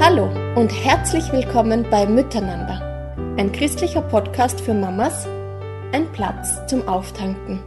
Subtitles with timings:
[0.00, 5.26] Hallo und herzlich willkommen bei Miteinander, ein christlicher Podcast für Mamas,
[5.92, 7.58] ein Platz zum Auftanken.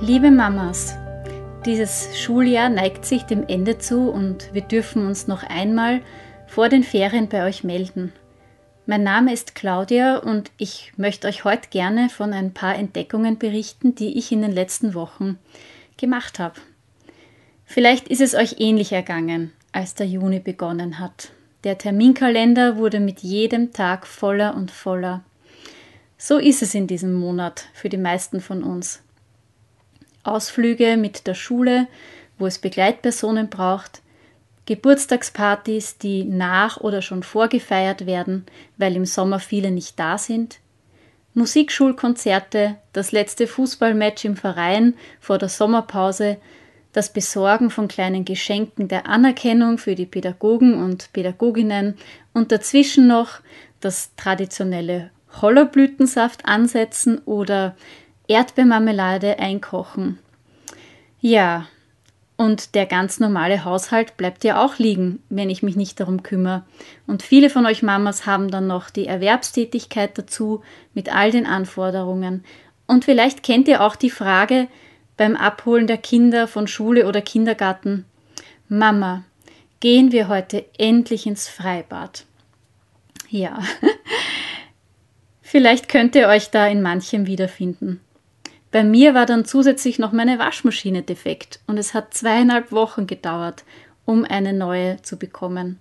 [0.00, 0.94] Liebe Mamas,
[1.66, 6.00] dieses Schuljahr neigt sich dem Ende zu und wir dürfen uns noch einmal
[6.46, 8.12] vor den Ferien bei euch melden.
[8.86, 13.96] Mein Name ist Claudia und ich möchte euch heute gerne von ein paar Entdeckungen berichten,
[13.96, 15.40] die ich in den letzten Wochen
[15.96, 16.60] gemacht habe.
[17.64, 21.30] Vielleicht ist es euch ähnlich ergangen, als der Juni begonnen hat.
[21.64, 25.24] Der Terminkalender wurde mit jedem Tag voller und voller.
[26.18, 29.02] So ist es in diesem Monat für die meisten von uns.
[30.22, 31.86] Ausflüge mit der Schule,
[32.38, 34.02] wo es Begleitpersonen braucht,
[34.66, 38.46] Geburtstagspartys, die nach oder schon vorgefeiert werden,
[38.78, 40.58] weil im Sommer viele nicht da sind,
[41.34, 46.38] Musikschulkonzerte, das letzte Fußballmatch im Verein vor der Sommerpause,
[46.94, 51.96] das Besorgen von kleinen Geschenken der Anerkennung für die Pädagogen und Pädagoginnen
[52.32, 53.40] und dazwischen noch
[53.80, 55.10] das traditionelle
[55.42, 57.74] Hollerblütensaft ansetzen oder
[58.28, 60.20] Erdbeermarmelade einkochen.
[61.20, 61.66] Ja,
[62.36, 66.62] und der ganz normale Haushalt bleibt ja auch liegen, wenn ich mich nicht darum kümmere.
[67.08, 70.62] Und viele von euch Mamas haben dann noch die Erwerbstätigkeit dazu
[70.94, 72.44] mit all den Anforderungen.
[72.86, 74.68] Und vielleicht kennt ihr auch die Frage,
[75.16, 78.04] beim Abholen der Kinder von Schule oder Kindergarten,
[78.68, 79.24] Mama,
[79.80, 82.24] gehen wir heute endlich ins Freibad?
[83.28, 83.58] Ja,
[85.42, 88.00] vielleicht könnt ihr euch da in manchem wiederfinden.
[88.70, 93.64] Bei mir war dann zusätzlich noch meine Waschmaschine defekt und es hat zweieinhalb Wochen gedauert,
[94.04, 95.78] um eine neue zu bekommen.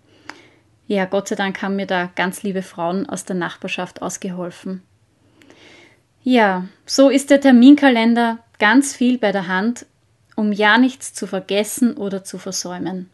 [0.85, 4.83] Ja, Gott sei Dank haben mir da ganz liebe Frauen aus der Nachbarschaft ausgeholfen.
[6.23, 9.85] Ja, so ist der Terminkalender ganz viel bei der Hand,
[10.37, 13.09] um ja nichts zu vergessen oder zu versäumen.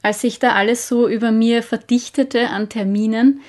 [0.00, 3.42] Als sich da alles so über mir verdichtete an Terminen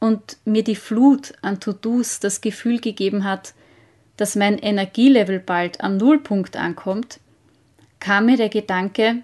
[0.00, 3.52] und mir die Flut an To-Dos das Gefühl gegeben hat,
[4.16, 7.20] dass mein Energielevel bald am Nullpunkt ankommt,
[8.00, 9.16] kam mir der Gedanke,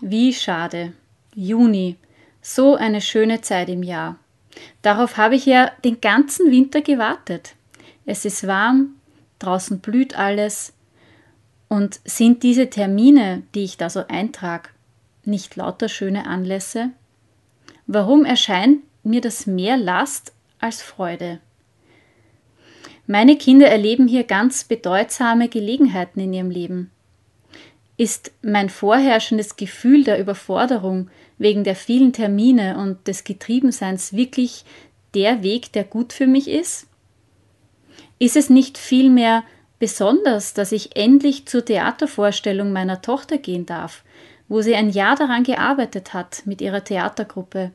[0.00, 0.92] wie schade,
[1.34, 1.96] Juni,
[2.40, 4.16] so eine schöne Zeit im Jahr.
[4.82, 7.56] Darauf habe ich ja den ganzen Winter gewartet.
[8.06, 8.94] Es ist warm,
[9.42, 10.72] draußen blüht alles.
[11.68, 14.68] Und sind diese Termine, die ich da so eintrage,
[15.24, 16.90] nicht lauter schöne Anlässe?
[17.86, 21.40] Warum erscheint mir das mehr Last als Freude?
[23.06, 26.90] Meine Kinder erleben hier ganz bedeutsame Gelegenheiten in ihrem Leben.
[27.96, 34.64] Ist mein vorherrschendes Gefühl der Überforderung wegen der vielen Termine und des Getriebenseins wirklich
[35.14, 36.86] der Weg, der gut für mich ist?
[38.22, 39.42] Ist es nicht vielmehr
[39.80, 44.04] besonders, dass ich endlich zur Theatervorstellung meiner Tochter gehen darf,
[44.46, 47.72] wo sie ein Jahr daran gearbeitet hat mit ihrer Theatergruppe?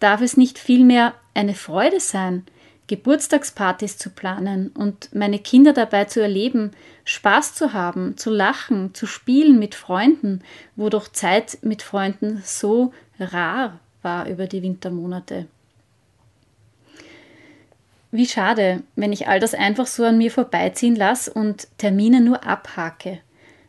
[0.00, 2.46] Darf es nicht vielmehr eine Freude sein,
[2.86, 6.70] Geburtstagspartys zu planen und meine Kinder dabei zu erleben,
[7.04, 10.40] Spaß zu haben, zu lachen, zu spielen mit Freunden,
[10.74, 15.48] wo doch Zeit mit Freunden so rar war über die Wintermonate.
[18.14, 22.46] Wie schade, wenn ich all das einfach so an mir vorbeiziehen lasse und Termine nur
[22.46, 23.18] abhake.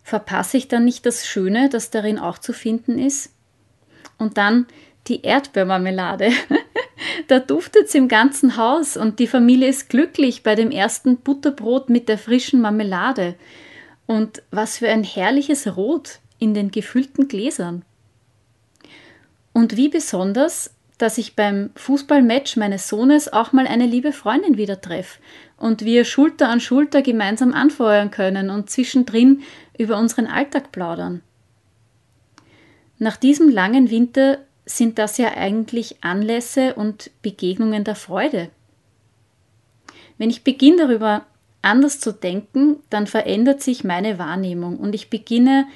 [0.04, 3.34] Verpasse ich dann nicht das Schöne, das darin auch zu finden ist?
[4.20, 4.68] Und dann
[5.08, 6.30] die Erdbeermarmelade.
[7.28, 11.90] da duftet es im ganzen Haus und die Familie ist glücklich bei dem ersten Butterbrot
[11.90, 13.34] mit der frischen Marmelade.
[14.06, 17.84] Und was für ein herrliches Rot in den gefüllten Gläsern.
[19.54, 24.82] Und wie besonders dass ich beim Fußballmatch meines Sohnes auch mal eine liebe Freundin wieder
[24.82, 25.20] treffe
[25.58, 29.42] und wir Schulter an Schulter gemeinsam anfeuern können und zwischendrin
[29.78, 31.22] über unseren Alltag plaudern.
[32.98, 38.50] Nach diesem langen Winter sind das ja eigentlich Anlässe und Begegnungen der Freude.
[40.18, 41.26] Wenn ich beginne darüber
[41.62, 45.68] anders zu denken, dann verändert sich meine Wahrnehmung und ich beginne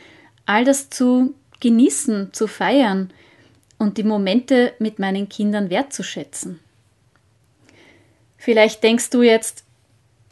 [0.46, 3.12] all das zu genießen, zu feiern,
[3.80, 6.60] und die Momente mit meinen Kindern wertzuschätzen.
[8.38, 9.64] Vielleicht denkst du jetzt,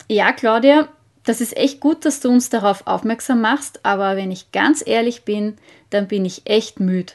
[0.07, 0.89] ja, Claudia,
[1.23, 5.23] das ist echt gut, dass du uns darauf aufmerksam machst, aber wenn ich ganz ehrlich
[5.23, 5.57] bin,
[5.89, 7.13] dann bin ich echt müde.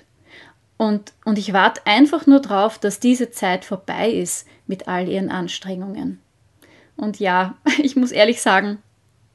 [0.76, 5.30] Und, und ich warte einfach nur drauf, dass diese Zeit vorbei ist mit all ihren
[5.30, 6.20] Anstrengungen.
[6.96, 8.82] Und ja, ich muss ehrlich sagen,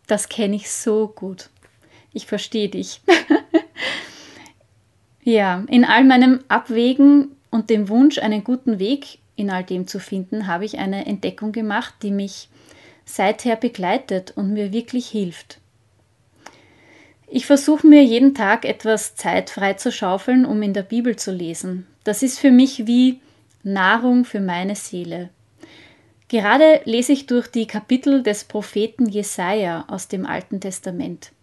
[0.07, 1.49] das kenne ich so gut.
[2.13, 3.01] Ich verstehe dich.
[5.27, 10.00] Ja, in all meinem Abwägen und dem Wunsch, einen guten Weg in all dem zu
[10.00, 12.47] finden, habe ich eine Entdeckung gemacht, die mich
[13.03, 15.59] seither begleitet und mir wirklich hilft.
[17.29, 21.88] Ich versuche mir jeden Tag etwas Zeit freizuschaufeln, um in der Bibel zu lesen.
[22.06, 23.19] Das ist für mich wie
[23.63, 25.27] Nahrung für meine Seele.
[26.30, 31.33] Gerade lese ich durch die Kapitel des Propheten Jesaja aus dem Alten Testament.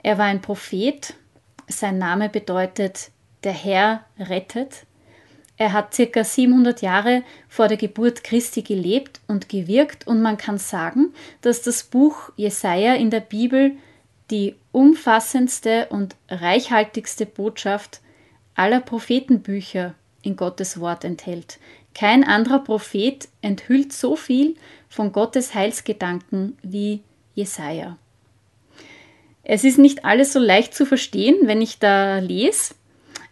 [0.00, 1.14] Er war ein Prophet,
[1.70, 3.10] sein Name bedeutet
[3.44, 4.86] der Herr rettet.
[5.56, 10.58] Er hat circa 700 Jahre vor der Geburt Christi gelebt und gewirkt und man kann
[10.58, 11.12] sagen,
[11.42, 13.72] dass das Buch Jesaja in der Bibel
[14.30, 18.00] die umfassendste und reichhaltigste Botschaft
[18.54, 21.58] aller Prophetenbücher in Gottes Wort enthält.
[21.94, 24.56] Kein anderer Prophet enthüllt so viel
[24.88, 27.02] von Gottes Heilsgedanken wie
[27.34, 27.96] Jesaja.
[29.42, 32.74] Es ist nicht alles so leicht zu verstehen, wenn ich da lese,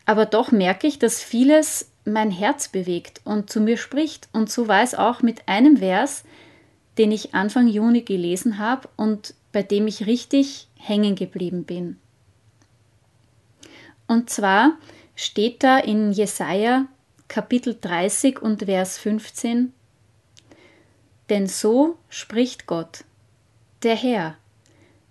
[0.06, 4.28] aber doch merke ich, dass vieles mein Herz bewegt und zu mir spricht.
[4.32, 6.24] Und so war es auch mit einem Vers,
[6.96, 11.98] den ich Anfang Juni gelesen habe und bei dem ich richtig hängen geblieben bin.
[14.06, 14.78] Und zwar
[15.14, 16.86] steht da in Jesaja
[17.28, 19.72] Kapitel 30 und Vers 15:
[21.28, 23.04] Denn so spricht Gott,
[23.82, 24.36] der Herr,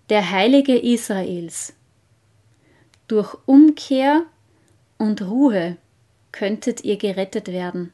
[0.09, 1.73] der Heilige Israels.
[3.07, 4.23] Durch Umkehr
[4.97, 5.77] und Ruhe
[6.31, 7.91] könntet ihr gerettet werden.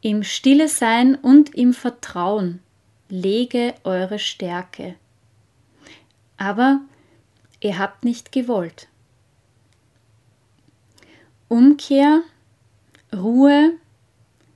[0.00, 2.60] Im Stille sein und im Vertrauen
[3.08, 4.94] lege eure Stärke.
[6.36, 6.80] Aber
[7.60, 8.88] ihr habt nicht gewollt.
[11.48, 12.22] Umkehr,
[13.14, 13.72] Ruhe,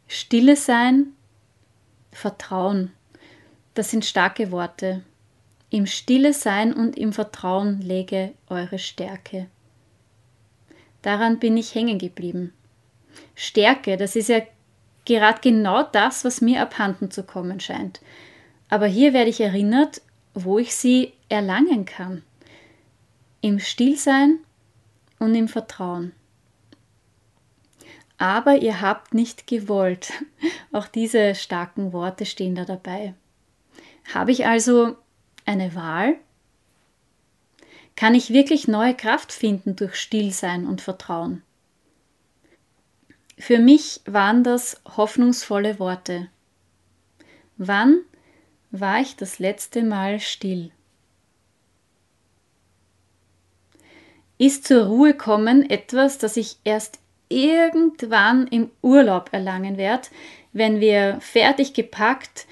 [0.08, 1.12] Stille sein,
[2.10, 2.92] Vertrauen.
[3.74, 5.02] Das sind starke Worte.
[5.76, 9.46] Im Stille sein und im Vertrauen lege eure Stärke.
[11.02, 12.54] Daran bin ich hängen geblieben.
[13.34, 14.40] Stärke, das ist ja
[15.04, 18.00] gerade genau das, was mir abhanden zu kommen scheint.
[18.70, 20.00] Aber hier werde ich erinnert,
[20.32, 22.22] wo ich sie erlangen kann.
[23.42, 24.38] Im Stillsein
[25.18, 26.12] und im Vertrauen.
[28.16, 30.10] Aber ihr habt nicht gewollt.
[30.72, 33.12] Auch diese starken Worte stehen da dabei.
[34.14, 34.96] Habe ich also
[35.46, 36.16] eine Wahl?
[37.96, 41.42] Kann ich wirklich neue Kraft finden durch Stillsein und Vertrauen?
[43.38, 46.28] Für mich waren das hoffnungsvolle Worte.
[47.56, 48.00] Wann
[48.70, 50.72] war ich das letzte Mal still?
[54.38, 56.98] Ist zur Ruhe kommen etwas, das ich erst
[57.28, 60.08] irgendwann im Urlaub erlangen werde,
[60.52, 62.46] wenn wir fertig gepackt,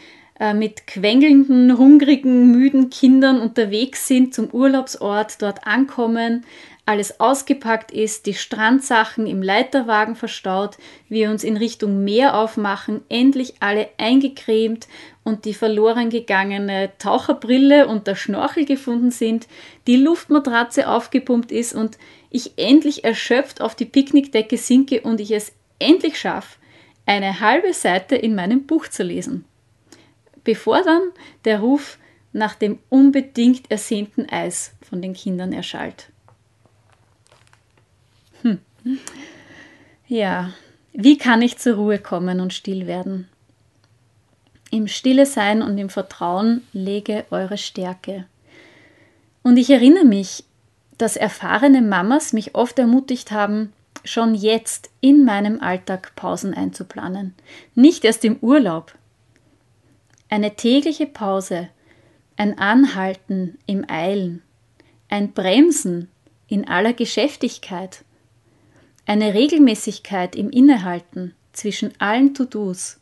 [0.54, 6.44] mit quengelnden, hungrigen, müden Kindern unterwegs sind zum Urlaubsort, dort ankommen,
[6.86, 10.76] alles ausgepackt ist, die Strandsachen im Leiterwagen verstaut,
[11.08, 14.86] wir uns in Richtung Meer aufmachen, endlich alle eingecremt
[15.22, 19.48] und die verloren gegangene Taucherbrille und der Schnorchel gefunden sind,
[19.86, 21.96] die Luftmatratze aufgepumpt ist und
[22.28, 26.58] ich endlich erschöpft auf die Picknickdecke sinke und ich es endlich schaffe,
[27.06, 29.46] eine halbe Seite in meinem Buch zu lesen.
[30.44, 31.02] Bevor dann
[31.44, 31.98] der Ruf
[32.32, 36.10] nach dem unbedingt ersehnten Eis von den Kindern erschallt.
[38.42, 38.58] Hm.
[40.06, 40.52] Ja,
[40.92, 43.28] wie kann ich zur Ruhe kommen und still werden?
[44.70, 48.26] Im Stille sein und im Vertrauen lege eure Stärke.
[49.42, 50.44] Und ich erinnere mich,
[50.98, 53.72] dass erfahrene Mamas mich oft ermutigt haben,
[54.04, 57.34] schon jetzt in meinem Alltag Pausen einzuplanen.
[57.74, 58.94] Nicht erst im Urlaub.
[60.28, 61.68] Eine tägliche Pause,
[62.36, 64.42] ein Anhalten im Eilen,
[65.08, 66.08] ein Bremsen
[66.48, 68.04] in aller Geschäftigkeit
[69.06, 72.98] eine Regelmäßigkeit im Innehalten zwischen allen To-Dos.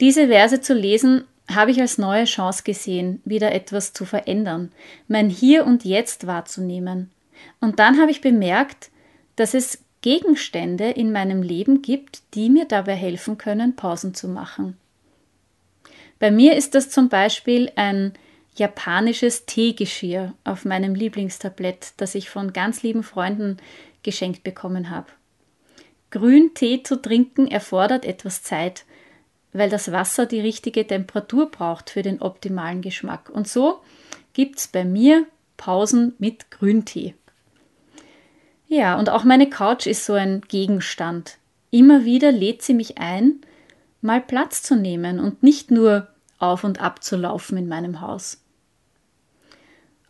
[0.00, 4.72] Diese Verse zu lesen, habe ich als neue Chance gesehen, wieder etwas zu verändern,
[5.08, 7.10] mein Hier und Jetzt wahrzunehmen.
[7.60, 8.90] Und dann habe ich bemerkt,
[9.36, 14.76] dass es Gegenstände in meinem Leben gibt, die mir dabei helfen können, Pausen zu machen.
[16.22, 18.12] Bei mir ist das zum Beispiel ein
[18.54, 23.56] japanisches Teegeschirr auf meinem Lieblingstablett, das ich von ganz lieben Freunden
[24.04, 25.08] geschenkt bekommen habe.
[26.12, 28.84] Grüntee zu trinken erfordert etwas Zeit,
[29.52, 33.28] weil das Wasser die richtige Temperatur braucht für den optimalen Geschmack.
[33.28, 33.80] Und so
[34.32, 35.26] gibt es bei mir
[35.56, 37.16] Pausen mit Grüntee.
[38.68, 41.38] Ja, und auch meine Couch ist so ein Gegenstand.
[41.72, 43.40] Immer wieder lädt sie mich ein,
[44.02, 46.06] mal Platz zu nehmen und nicht nur
[46.42, 48.42] auf und ab zu laufen in meinem Haus.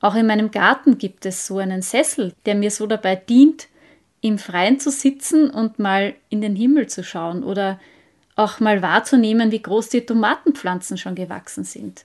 [0.01, 3.69] Auch in meinem Garten gibt es so einen Sessel, der mir so dabei dient,
[4.21, 7.79] im Freien zu sitzen und mal in den Himmel zu schauen oder
[8.35, 12.05] auch mal wahrzunehmen, wie groß die Tomatenpflanzen schon gewachsen sind.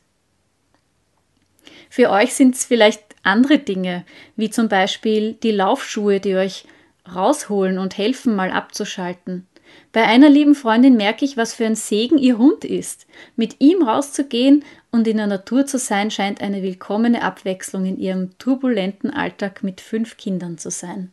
[1.89, 4.03] Für euch sind es vielleicht andere Dinge,
[4.35, 6.65] wie zum Beispiel die Laufschuhe, die euch
[7.13, 9.47] rausholen und helfen, mal abzuschalten.
[9.91, 13.07] Bei einer lieben Freundin merke ich, was für ein Segen ihr Hund ist.
[13.35, 18.37] Mit ihm rauszugehen und in der Natur zu sein, scheint eine willkommene Abwechslung in ihrem
[18.37, 21.11] turbulenten Alltag mit fünf Kindern zu sein.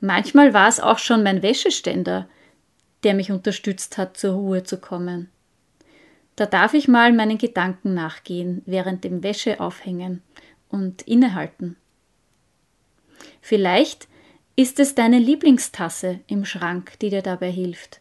[0.00, 2.28] Manchmal war es auch schon mein Wäscheständer,
[3.02, 5.28] der mich unterstützt hat, zur Ruhe zu kommen.
[6.36, 10.22] Da darf ich mal meinen Gedanken nachgehen, während dem Wäscheaufhängen
[10.68, 11.76] und innehalten.
[13.40, 14.08] Vielleicht
[14.56, 18.00] ist es deine Lieblingstasse im Schrank, die dir dabei hilft?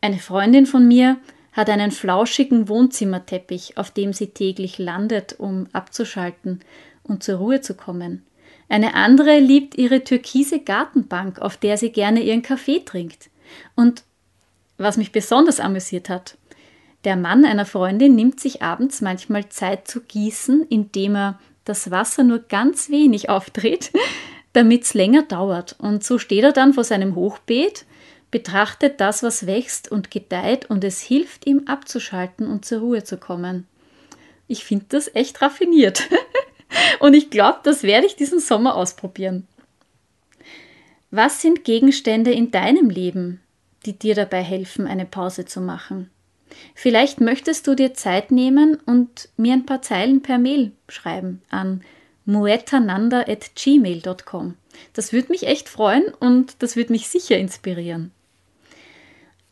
[0.00, 1.18] Eine Freundin von mir
[1.52, 6.60] hat einen flauschigen Wohnzimmerteppich, auf dem sie täglich landet, um abzuschalten
[7.02, 8.24] und zur Ruhe zu kommen.
[8.70, 13.28] Eine andere liebt ihre türkise Gartenbank, auf der sie gerne ihren Kaffee trinkt.
[13.76, 14.02] Und
[14.78, 16.38] was mich besonders amüsiert hat,
[17.04, 22.24] der Mann einer Freundin nimmt sich abends manchmal Zeit zu gießen, indem er das Wasser
[22.24, 23.92] nur ganz wenig aufdreht,
[24.52, 25.76] damit es länger dauert.
[25.78, 27.84] Und so steht er dann vor seinem Hochbeet,
[28.30, 33.18] betrachtet das, was wächst und gedeiht, und es hilft ihm abzuschalten und zur Ruhe zu
[33.18, 33.66] kommen.
[34.48, 36.08] Ich finde das echt raffiniert.
[37.00, 39.46] und ich glaube, das werde ich diesen Sommer ausprobieren.
[41.10, 43.40] Was sind Gegenstände in deinem Leben,
[43.84, 46.10] die dir dabei helfen, eine Pause zu machen?
[46.74, 51.82] Vielleicht möchtest du dir Zeit nehmen und mir ein paar Zeilen per Mail schreiben an
[52.24, 54.54] muetananda.gmail.com.
[54.94, 58.12] Das würde mich echt freuen und das würde mich sicher inspirieren.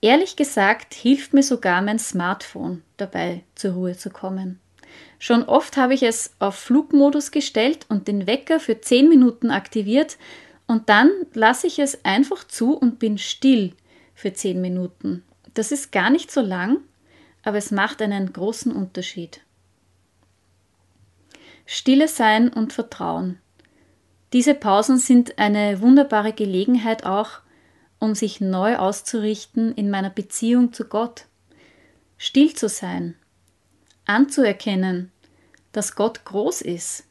[0.03, 4.61] Ehrlich gesagt hilft mir sogar mein Smartphone dabei, zur Ruhe zu kommen.
[5.19, 10.17] Schon oft habe ich es auf Flugmodus gestellt und den Wecker für 10 Minuten aktiviert
[10.67, 13.75] und dann lasse ich es einfach zu und bin still
[14.15, 15.23] für 10 Minuten.
[15.53, 16.79] Das ist gar nicht so lang,
[17.43, 19.41] aber es macht einen großen Unterschied.
[21.73, 23.39] Stille sein und Vertrauen.
[24.33, 27.39] Diese Pausen sind eine wunderbare Gelegenheit auch,
[28.01, 31.27] um sich neu auszurichten in meiner Beziehung zu Gott.
[32.19, 33.15] Still zu sein,
[34.05, 35.13] anzuerkennen,
[35.71, 37.05] dass Gott groß ist,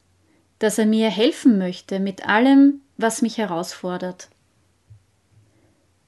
[0.58, 4.28] dass er mir helfen möchte mit allem, was mich herausfordert,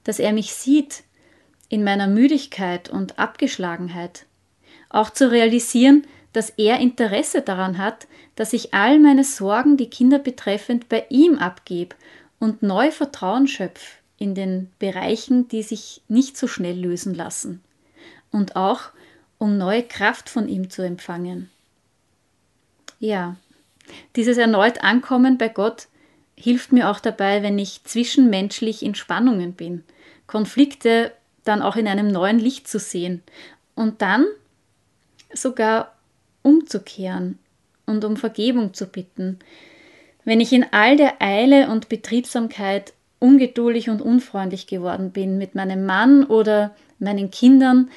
[0.03, 1.05] dass er mich sieht
[1.69, 4.27] in meiner Müdigkeit und Abgeschlagenheit,
[4.89, 10.19] auch zu realisieren, dass er Interesse daran hat, dass ich all meine Sorgen, die Kinder
[10.19, 11.95] betreffend, bei ihm abgebe
[12.39, 17.61] und neu Vertrauen schöpfe in den Bereichen, die sich nicht so schnell lösen lassen.
[18.31, 18.89] Und auch,
[19.37, 21.49] um neue Kraft von ihm zu empfangen.
[22.99, 23.35] Ja,
[24.15, 25.87] dieses erneut Ankommen bei Gott
[26.35, 29.83] hilft mir auch dabei, wenn ich zwischenmenschlich in Spannungen bin,
[30.25, 31.11] Konflikte
[31.43, 33.21] dann auch in einem neuen Licht zu sehen
[33.75, 34.25] und dann
[35.33, 35.92] sogar
[36.43, 37.39] umzukehren
[37.85, 39.39] und um Vergebung zu bitten,
[40.25, 45.85] wenn ich in all der Eile und Betriebsamkeit ungeduldig und unfreundlich geworden bin mit meinem
[45.85, 47.89] Mann oder meinen Kindern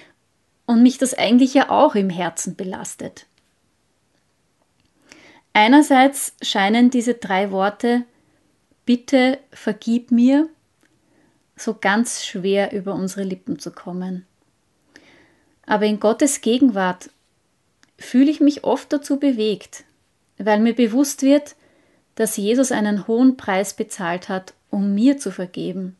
[0.66, 3.26] und mich das eigentlich ja auch im Herzen belastet.
[5.52, 8.04] Einerseits scheinen diese drei Worte
[8.84, 10.48] Bitte vergib mir
[11.56, 14.24] so ganz schwer über unsere Lippen zu kommen.
[15.66, 17.10] Aber in Gottes Gegenwart
[17.98, 19.84] fühle ich mich oft dazu bewegt,
[20.38, 21.56] weil mir bewusst wird,
[22.14, 25.96] dass Jesus einen hohen Preis bezahlt hat, um mir zu vergeben.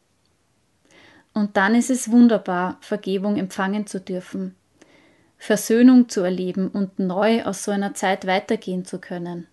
[1.35, 4.55] Und dann ist es wunderbar, Vergebung empfangen zu dürfen,
[5.37, 9.47] Versöhnung zu erleben und neu aus so einer Zeit weitergehen zu können.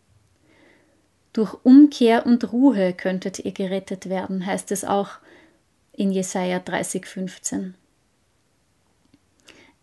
[1.34, 5.10] Durch Umkehr und Ruhe könntet ihr gerettet werden, heißt es auch
[5.92, 7.74] in Jesaja 30,15.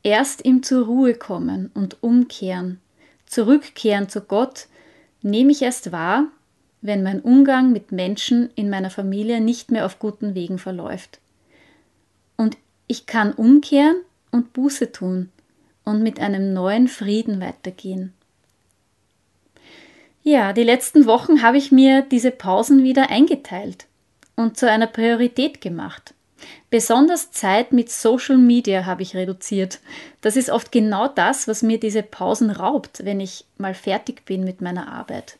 [0.02, 2.80] Erst im zur Ruhe kommen und umkehren,
[3.26, 4.66] zurückkehren zu Gott,
[5.22, 6.28] nehme ich erst wahr,
[6.80, 11.20] wenn mein Umgang mit Menschen in meiner Familie nicht mehr auf guten Wegen verläuft.
[12.36, 13.96] Und ich kann umkehren
[14.30, 15.30] und Buße tun
[15.84, 18.14] und mit einem neuen Frieden weitergehen.
[20.22, 23.86] Ja, die letzten Wochen habe ich mir diese Pausen wieder eingeteilt
[24.36, 26.14] und zu einer Priorität gemacht.
[26.70, 29.80] Besonders Zeit mit Social Media habe ich reduziert.
[30.20, 34.44] Das ist oft genau das, was mir diese Pausen raubt, wenn ich mal fertig bin
[34.44, 35.36] mit meiner Arbeit.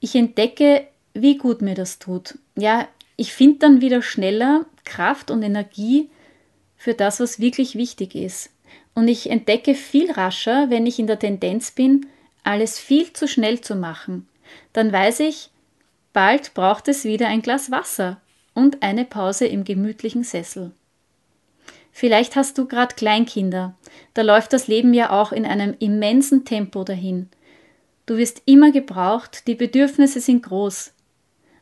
[0.00, 2.38] Ich entdecke, wie gut mir das tut.
[2.54, 2.86] Ja,
[3.16, 6.10] ich finde dann wieder schneller Kraft und Energie
[6.76, 8.50] für das, was wirklich wichtig ist.
[8.94, 12.06] Und ich entdecke viel rascher, wenn ich in der Tendenz bin,
[12.44, 14.28] alles viel zu schnell zu machen.
[14.74, 15.48] Dann weiß ich,
[16.12, 18.20] bald braucht es wieder ein Glas Wasser
[18.58, 20.72] und eine Pause im gemütlichen Sessel.
[21.92, 23.76] Vielleicht hast du gerade Kleinkinder.
[24.14, 27.28] Da läuft das Leben ja auch in einem immensen Tempo dahin.
[28.06, 30.92] Du wirst immer gebraucht, die Bedürfnisse sind groß.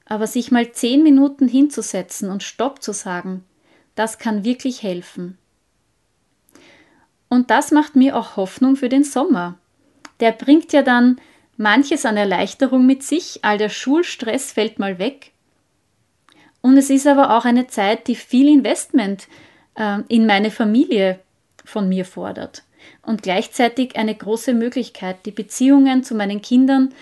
[0.07, 3.45] Aber sich mal zehn Minuten hinzusetzen und Stopp zu sagen,
[3.95, 5.37] das kann wirklich helfen.
[7.29, 9.59] Und das macht mir auch Hoffnung für den Sommer.
[10.21, 11.21] Der bringt ja dann
[11.59, 15.33] manches an Erleichterung mit sich, all der Schulstress fällt mal weg.
[16.63, 19.29] Und es ist aber auch eine Zeit, die viel Investment
[19.77, 21.21] äh, in meine Familie
[21.65, 22.63] von mir fordert
[23.03, 26.93] und gleichzeitig eine große Möglichkeit, die Beziehungen zu meinen Kindern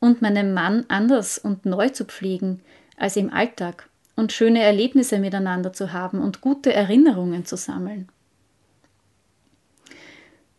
[0.00, 2.60] und meinem Mann anders und neu zu pflegen
[2.96, 8.08] als im Alltag und schöne Erlebnisse miteinander zu haben und gute Erinnerungen zu sammeln.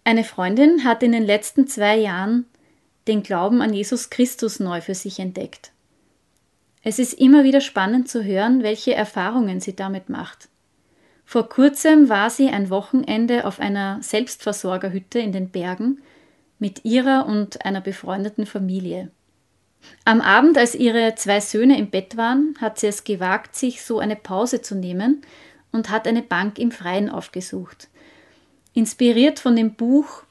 [0.03, 2.45] Eine Freundin hat in den letzten zwei Jahren
[3.07, 5.71] den Glauben an Jesus Christus neu für sich entdeckt.
[6.87, 10.49] Es ist immer wieder spannend zu hören, welche Erfahrungen sie damit macht.
[11.25, 16.03] Vor kurzem war sie ein Wochenende auf einer Selbstversorgerhütte in den Bergen
[16.59, 19.09] mit ihrer und einer befreundeten Familie.
[20.03, 23.97] Am Abend, als ihre zwei Söhne im Bett waren, hat sie es gewagt, sich so
[23.97, 25.23] eine Pause zu nehmen
[25.71, 27.87] und hat eine Bank im Freien aufgesucht.
[28.75, 30.21] Inspiriert von dem Buch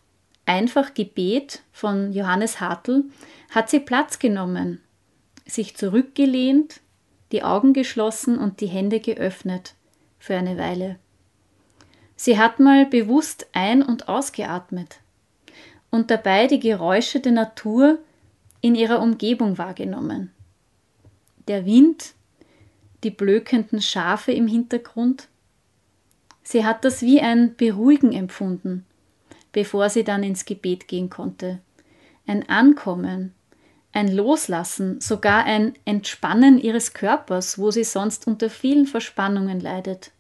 [0.47, 3.07] Einfach Gebet von Johannes Hartl
[3.51, 4.81] hat sie Platz genommen,
[5.47, 6.81] sich zurückgelehnt,
[7.33, 9.75] die Augen geschlossen und die Hände geöffnet
[10.19, 10.99] für eine Weile.
[12.17, 15.01] Sie hat mal bewusst ein- und ausgeatmet
[15.91, 17.99] und dabei die Geräusche der Natur
[18.61, 20.33] in ihrer Umgebung wahrgenommen.
[21.49, 22.15] Der Wind,
[23.03, 25.29] die blökenden Schafe im Hintergrund.
[26.43, 28.87] Sie hat das wie ein Beruhigen empfunden,
[29.53, 31.61] bevor sie dann ins Gebet gehen konnte.
[32.27, 33.35] Ein Ankommen,
[33.95, 40.11] ein Loslassen, sogar ein Entspannen ihres Körpers, wo sie sonst unter vielen Verspannungen leidet.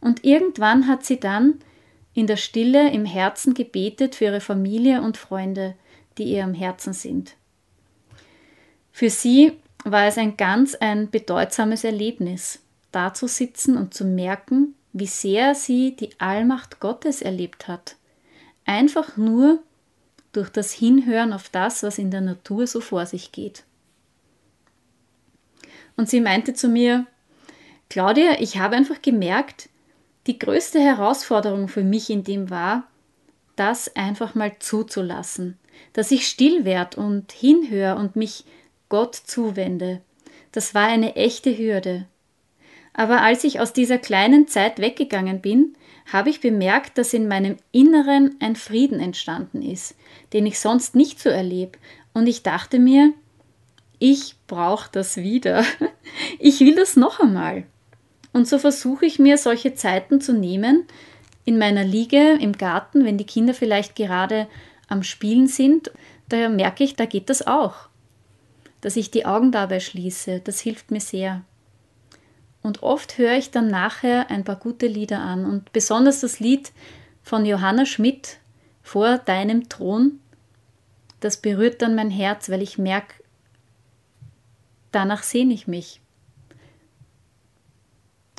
[0.00, 1.58] Und irgendwann hat sie dann
[2.14, 5.74] in der Stille im Herzen gebetet für ihre Familie und Freunde,
[6.16, 7.34] die ihr am Herzen sind.
[8.92, 9.52] Für sie
[9.84, 12.60] war es ein ganz ein bedeutsames Erlebnis,
[12.92, 17.96] da zu sitzen und zu merken, wie sehr sie die Allmacht Gottes erlebt hat.
[18.64, 19.60] Einfach nur
[20.32, 23.64] durch das Hinhören auf das, was in der Natur so vor sich geht.
[25.96, 27.06] Und sie meinte zu mir,
[27.90, 29.68] Claudia, ich habe einfach gemerkt,
[30.26, 32.84] die größte Herausforderung für mich in dem war,
[33.56, 35.58] das einfach mal zuzulassen,
[35.94, 38.44] dass ich still werde und hinhöre und mich
[38.88, 40.00] Gott zuwende.
[40.52, 42.06] Das war eine echte Hürde.
[42.98, 45.76] Aber als ich aus dieser kleinen Zeit weggegangen bin,
[46.12, 49.94] habe ich bemerkt, dass in meinem Inneren ein Frieden entstanden ist,
[50.32, 51.78] den ich sonst nicht so erlebe.
[52.12, 53.12] Und ich dachte mir,
[54.00, 55.64] ich brauche das wieder.
[56.40, 57.64] Ich will das noch einmal.
[58.32, 60.86] Und so versuche ich mir solche Zeiten zu nehmen,
[61.44, 64.48] in meiner Liege im Garten, wenn die Kinder vielleicht gerade
[64.88, 65.92] am Spielen sind,
[66.30, 67.88] da merke ich, da geht das auch
[68.80, 70.40] dass ich die Augen dabei schließe.
[70.40, 71.42] Das hilft mir sehr.
[72.62, 76.72] Und oft höre ich dann nachher ein paar gute Lieder an und besonders das Lied
[77.22, 78.38] von Johanna Schmidt
[78.82, 80.20] vor deinem Thron,
[81.20, 83.14] das berührt dann mein Herz, weil ich merke,
[84.92, 86.00] danach sehne ich mich.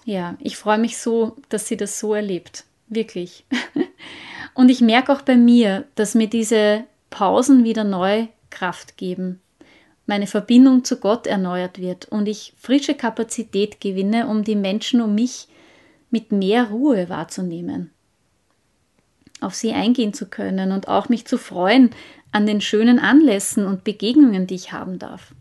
[0.05, 2.65] Ja, ich freue mich so, dass sie das so erlebt.
[2.87, 3.45] Wirklich.
[4.53, 9.41] Und ich merke auch bei mir, dass mir diese Pausen wieder neu Kraft geben
[10.09, 15.13] meine Verbindung zu Gott erneuert wird und ich frische Kapazität gewinne, um die Menschen um
[15.13, 15.47] mich
[16.09, 17.91] mit mehr Ruhe wahrzunehmen,
[19.39, 21.91] auf sie eingehen zu können und auch mich zu freuen
[22.31, 25.35] an den schönen Anlässen und Begegnungen, die ich haben darf.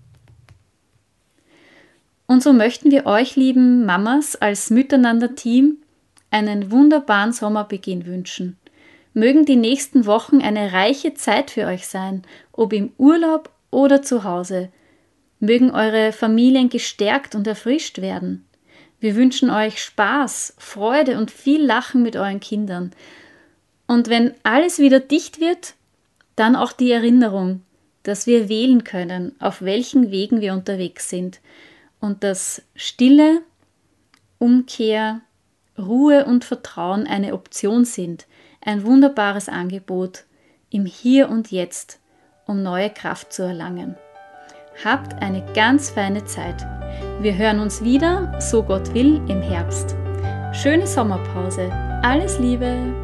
[2.27, 5.79] Und so möchten wir euch, lieben Mamas, als Miteinander-Team
[6.31, 8.59] einen wunderbaren Sommerbeginn wünschen.
[9.15, 14.25] Mögen die nächsten Wochen eine reiche Zeit für euch sein, ob im Urlaub oder zu
[14.25, 14.71] Hause.
[15.41, 18.45] Mögen eure Familien gestärkt und erfrischt werden.
[19.01, 22.93] Wir wünschen euch Spaß, Freude und viel Lachen mit euren Kindern.
[23.87, 25.75] Und wenn alles wieder dicht wird,
[26.35, 27.63] dann auch die Erinnerung,
[28.03, 31.41] dass wir wählen können, auf welchen Wegen wir unterwegs sind
[32.01, 33.43] und dass Stille,
[34.39, 35.21] Umkehr,
[35.79, 38.27] Ruhe und Vertrauen eine Option sind,
[38.61, 40.25] ein wunderbares Angebot
[40.71, 42.01] im Hier und Jetzt
[42.49, 43.97] um neue Kraft zu erlangen.
[44.85, 46.67] Habt eine ganz feine Zeit.
[47.21, 49.95] Wir hören uns wieder, so Gott will, im Herbst.
[50.53, 51.71] Schöne Sommerpause.
[52.03, 52.98] Alles Liebe!